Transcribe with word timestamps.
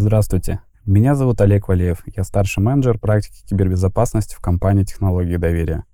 Здравствуйте, 0.00 0.62
меня 0.86 1.14
зовут 1.14 1.42
Олег 1.42 1.68
Валеев, 1.68 2.02
я 2.16 2.24
старший 2.24 2.62
менеджер 2.62 2.98
практики 2.98 3.46
кибербезопасности 3.46 4.34
в 4.34 4.40
компании 4.40 4.84
«Технологии 4.84 5.36
доверия». 5.36 5.84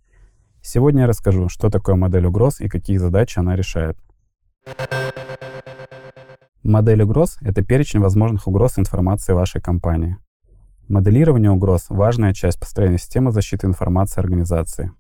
Сегодня 0.63 1.01
я 1.01 1.07
расскажу, 1.09 1.49
что 1.49 1.71
такое 1.71 1.97
модель 1.97 2.27
угроз 2.27 2.61
и 2.61 2.69
какие 2.69 2.99
задачи 2.99 3.41
она 3.41 3.57
решает. 3.57 3.99
Модель 6.63 7.03
угроз— 7.03 7.39
это 7.41 7.65
перечень 7.65 7.99
возможных 7.99 8.47
угроз 8.47 8.79
информации 8.79 9.33
вашей 9.33 9.61
компании. 9.61 10.19
Моделирование 10.87 11.51
угроз— 11.51 11.87
важная 11.89 12.33
часть 12.33 12.61
построения 12.61 12.99
системы 12.99 13.33
защиты 13.33 13.67
информации 13.67 14.21
организации. 14.21 14.93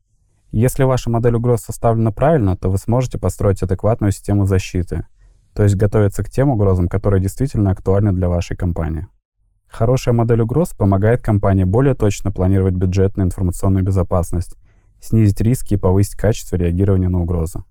Если 0.50 0.82
ваша 0.82 1.10
модель 1.10 1.37
угроз 1.37 1.60
составлена 1.60 2.10
правильно, 2.10 2.57
то 2.57 2.68
вы 2.68 2.79
сможете 2.79 3.18
построить 3.18 3.62
адекватную 3.62 4.10
систему 4.10 4.46
защиты, 4.46 5.07
то 5.56 5.62
есть 5.62 5.74
готовиться 5.74 6.23
к 6.23 6.28
тем 6.28 6.51
угрозам, 6.51 6.87
которые 6.87 7.23
действительно 7.23 7.70
актуальны 7.70 8.12
для 8.12 8.28
вашей 8.28 8.59
компании. 8.59 9.09
Хорошая 9.69 10.12
модель 10.12 10.42
угроз 10.42 10.74
помогает 10.74 11.23
компании 11.23 11.65
более 11.65 11.95
точно 11.95 12.30
планировать 12.30 12.74
бюджет 12.74 13.16
на 13.16 13.23
информационную 13.23 13.82
безопасность, 13.82 14.55
снизить 15.01 15.41
риски 15.41 15.74
и 15.74 15.79
повысить 15.79 16.15
качество 16.15 16.56
реагирования 16.56 17.09
на 17.09 17.23
угрозы. 17.23 17.65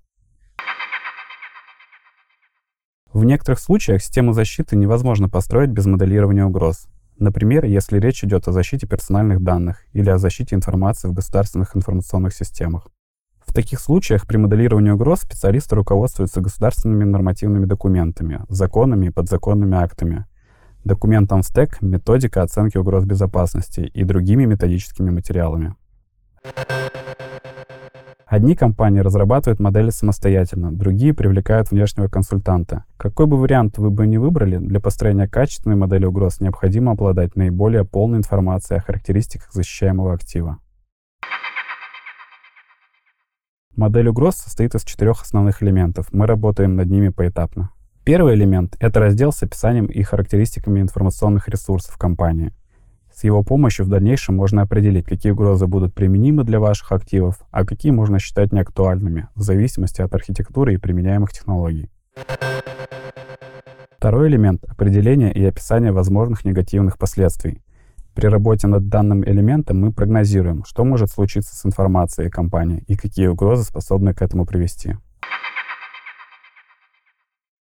В 3.12 3.24
некоторых 3.24 3.60
случаях 3.60 4.02
систему 4.02 4.32
защиты 4.32 4.74
невозможно 4.74 5.28
построить 5.28 5.70
без 5.70 5.86
моделирования 5.86 6.44
угроз. 6.44 6.88
Например, 7.20 7.64
если 7.64 8.00
речь 8.00 8.24
идет 8.24 8.48
о 8.48 8.52
защите 8.52 8.88
персональных 8.88 9.42
данных 9.42 9.84
или 9.92 10.10
о 10.10 10.18
защите 10.18 10.56
информации 10.56 11.06
в 11.06 11.12
государственных 11.12 11.76
информационных 11.76 12.34
системах. 12.34 12.88
В 13.46 13.54
таких 13.54 13.80
случаях 13.80 14.26
при 14.26 14.36
моделировании 14.36 14.90
угроз 14.90 15.20
специалисты 15.20 15.76
руководствуются 15.76 16.40
государственными 16.42 17.04
нормативными 17.04 17.64
документами, 17.64 18.40
законами 18.48 19.06
и 19.06 19.10
подзаконными 19.10 19.76
актами, 19.76 20.26
документом 20.84 21.42
стек, 21.42 21.80
методика 21.80 22.42
оценки 22.42 22.76
угроз 22.76 23.04
безопасности 23.04 23.80
и 23.80 24.04
другими 24.04 24.44
методическими 24.44 25.10
материалами. 25.10 25.74
Одни 28.26 28.56
компании 28.56 28.98
разрабатывают 29.00 29.60
модели 29.60 29.90
самостоятельно, 29.90 30.72
другие 30.72 31.14
привлекают 31.14 31.70
внешнего 31.70 32.08
консультанта. 32.08 32.84
Какой 32.96 33.26
бы 33.26 33.36
вариант 33.36 33.78
вы 33.78 33.90
бы 33.90 34.04
ни 34.04 34.16
выбрали, 34.16 34.58
для 34.58 34.80
построения 34.80 35.28
качественной 35.28 35.76
модели 35.76 36.06
угроз 36.06 36.40
необходимо 36.40 36.92
обладать 36.92 37.36
наиболее 37.36 37.84
полной 37.84 38.18
информацией 38.18 38.80
о 38.80 38.82
характеристиках 38.82 39.52
защищаемого 39.52 40.12
актива. 40.12 40.58
Модель 43.76 44.08
угроз 44.08 44.36
состоит 44.36 44.74
из 44.74 44.84
четырех 44.84 45.20
основных 45.20 45.62
элементов. 45.62 46.06
Мы 46.10 46.26
работаем 46.26 46.76
над 46.76 46.88
ними 46.88 47.10
поэтапно. 47.10 47.68
Первый 48.04 48.34
элемент— 48.34 48.74
это 48.80 49.00
раздел 49.00 49.32
с 49.32 49.42
описанием 49.42 49.84
и 49.84 50.02
характеристиками 50.02 50.80
информационных 50.80 51.46
ресурсов 51.48 51.98
компании. 51.98 52.54
С 53.14 53.24
его 53.24 53.42
помощью 53.42 53.84
в 53.84 53.90
дальнейшем 53.90 54.34
можно 54.34 54.62
определить, 54.62 55.04
какие 55.04 55.32
угрозы 55.32 55.66
будут 55.66 55.92
применимы 55.92 56.42
для 56.44 56.58
ваших 56.58 56.90
активов, 56.90 57.40
а 57.50 57.66
какие 57.66 57.92
можно 57.92 58.18
считать 58.18 58.50
неактуальными, 58.50 59.28
в 59.34 59.42
зависимости 59.42 60.00
от 60.00 60.14
архитектуры 60.14 60.72
и 60.72 60.78
применяемых 60.78 61.34
технологий. 61.34 61.90
Второй 63.98 64.28
элемент— 64.28 64.64
определение 64.68 65.34
и 65.34 65.44
описание 65.44 65.92
возможных 65.92 66.46
негативных 66.46 66.96
последствий. 66.96 67.60
При 68.16 68.28
работе 68.28 68.66
над 68.66 68.88
данным 68.88 69.22
элементом 69.24 69.78
мы 69.78 69.92
прогнозируем, 69.92 70.64
что 70.64 70.86
может 70.86 71.10
случиться 71.10 71.54
с 71.54 71.66
информацией 71.66 72.30
компании 72.30 72.82
и 72.86 72.96
какие 72.96 73.26
угрозы 73.26 73.64
способны 73.64 74.14
к 74.14 74.22
этому 74.22 74.46
привести. 74.46 74.96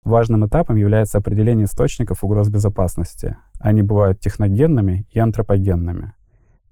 Важным 0.05 0.47
этапом 0.47 0.77
является 0.77 1.19
определение 1.19 1.67
источников 1.67 2.25
угроз 2.25 2.49
безопасности. 2.49 3.37
Они 3.61 3.83
бывают 3.83 4.21
техногенными 4.21 5.07
и 5.11 5.19
антропогенными. 5.19 6.15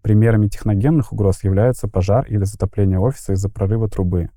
Примерами 0.00 0.48
техногенных 0.48 1.12
угроз 1.12 1.44
являются 1.44 1.86
пожар 1.86 2.24
или 2.28 2.44
затопление 2.44 2.98
офиса 2.98 3.34
из-за 3.34 3.50
прорыва 3.50 3.90
трубы. 3.90 4.30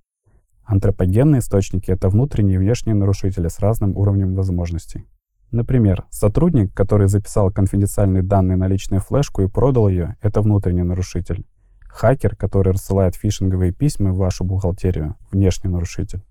Антропогенные 0.65 1.39
источники— 1.39 1.89
это 1.93 2.09
внутренние 2.09 2.55
и 2.55 2.59
внешние 2.59 2.93
нарушители 2.93 3.47
с 3.47 3.59
разным 3.59 3.95
уровнем 3.95 4.35
возможностей. 4.35 5.05
Например, 5.51 6.05
сотрудник, 6.11 6.73
который 6.75 7.07
записал 7.07 7.51
конфиденциальные 7.51 8.21
данные 8.21 8.55
на 8.55 8.67
личную 8.67 9.01
флешку 9.01 9.41
и 9.41 9.47
продал 9.47 9.87
ее, 9.87 10.15
это 10.21 10.41
внутренний 10.41 10.83
нарушитель. 10.83 11.45
Хакер, 11.81 12.35
который 12.35 12.73
рассылает 12.73 13.15
фишинговые 13.15 13.71
письма 13.71 14.11
в 14.11 14.17
вашу 14.17 14.43
бухгалтерию, 14.43 15.15
внешний 15.31 15.71
нарушитель. 15.71 16.23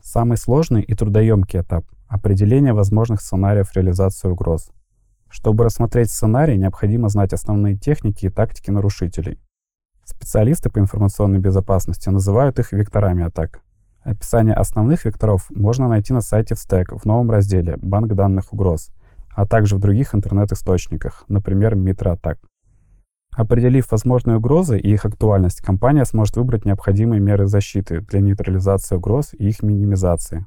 Самый 0.00 0.36
сложный 0.36 0.82
и 0.82 0.94
трудоемкий 0.94 1.60
этап— 1.60 1.84
определение 2.08 2.72
возможных 2.72 3.20
сценариев 3.20 3.74
реализации 3.74 4.28
угроз. 4.28 4.70
Чтобы 5.28 5.64
рассмотреть 5.64 6.10
сценарий, 6.10 6.56
необходимо 6.56 7.08
знать 7.08 7.32
основные 7.32 7.76
техники 7.76 8.26
и 8.26 8.30
тактики 8.30 8.70
нарушителей. 8.70 9.40
Специалисты 10.04 10.70
по 10.70 10.78
информационной 10.78 11.40
безопасности 11.40 12.08
называют 12.08 12.58
их 12.60 12.72
векторами 12.72 13.24
атак. 13.24 13.60
Описание 14.02 14.54
основных 14.54 15.04
векторов 15.04 15.46
можно 15.50 15.88
найти 15.88 16.12
на 16.12 16.20
сайте 16.20 16.54
Stack 16.54 16.96
в 16.96 17.04
новом 17.04 17.30
разделе 17.30 17.76
«Банк 17.82 18.14
данных 18.14 18.52
угроз», 18.52 18.90
а 19.34 19.46
также 19.46 19.76
в 19.76 19.80
других 19.80 20.14
интернет-источниках, 20.14 21.24
например, 21.28 21.74
Митроатак. 21.74 22.38
Определив 23.36 23.90
возможные 23.90 24.38
угрозы 24.38 24.78
и 24.78 24.92
их 24.92 25.04
актуальность, 25.04 25.60
компания 25.60 26.04
сможет 26.04 26.36
выбрать 26.36 26.64
необходимые 26.64 27.20
меры 27.20 27.46
защиты 27.46 28.00
для 28.00 28.20
нейтрализации 28.20 28.96
угроз 28.96 29.32
и 29.32 29.48
их 29.48 29.62
минимизации. 29.62 30.46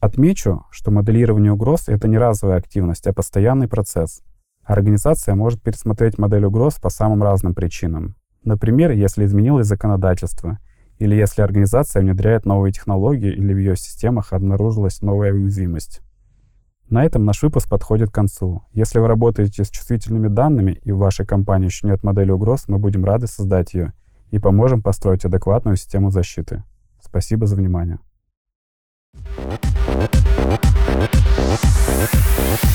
Отмечу, 0.00 0.66
что 0.70 0.90
моделирование 0.90 1.52
угроз— 1.52 1.84
это 1.88 2.06
не 2.06 2.18
разовая 2.18 2.58
активность, 2.58 3.06
а 3.06 3.12
постоянный 3.12 3.66
процесс. 3.66 4.22
Организация 4.62 5.34
может 5.34 5.62
пересмотреть 5.62 6.18
модель 6.18 6.44
угроз 6.44 6.74
по 6.74 6.90
самым 6.90 7.22
разным 7.22 7.54
причинам, 7.54 8.14
Например, 8.48 8.92
если 8.92 9.26
изменилось 9.26 9.66
законодательство, 9.66 10.58
или 10.98 11.14
если 11.14 11.42
организация 11.42 12.00
внедряет 12.00 12.46
новые 12.46 12.72
технологии 12.72 13.30
или 13.30 13.52
в 13.52 13.58
ее 13.58 13.76
системах 13.76 14.32
обнаружилась 14.32 15.02
новая 15.02 15.34
уязвимость. 15.34 16.00
На 16.88 17.04
этом 17.04 17.26
наш 17.26 17.42
выпуск 17.42 17.68
подходит 17.68 18.08
к 18.08 18.14
концу. 18.14 18.62
Если 18.72 19.00
вы 19.00 19.06
работаете 19.06 19.64
с 19.64 19.68
чувствительными 19.68 20.28
данными 20.28 20.80
и 20.82 20.92
в 20.92 20.96
вашей 20.96 21.26
компании 21.26 21.66
еще 21.66 21.88
нет 21.88 22.02
модели 22.02 22.30
угроз, 22.30 22.68
мы 22.68 22.78
будем 22.78 23.04
рады 23.04 23.26
создать 23.26 23.74
ее 23.74 23.92
и 24.30 24.38
поможем 24.38 24.80
построить 24.80 25.26
адекватную 25.26 25.76
систему 25.76 26.10
защиты. 26.10 26.64
Спасибо 27.02 27.46
за 27.46 27.54
внимание. 27.54 27.98
Thank 32.30 32.62
you. 32.62 32.67